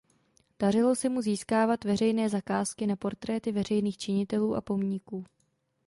[0.59, 5.25] Dařilo se mu získávat veřejné zakázky na portréty veřejných činitelů a pomníků.